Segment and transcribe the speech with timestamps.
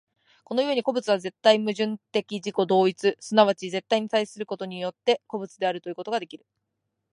[0.45, 6.45] この故に個物は絶対矛盾的自己同一、即ち絶対に対することによって、個物であるということができる。